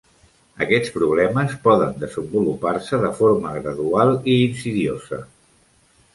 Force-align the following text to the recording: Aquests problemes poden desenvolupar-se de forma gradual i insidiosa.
Aquests 0.65 0.93
problemes 0.95 1.53
poden 1.67 1.93
desenvolupar-se 2.05 3.01
de 3.05 3.13
forma 3.21 3.53
gradual 3.59 4.19
i 4.35 4.41
insidiosa. 4.49 5.23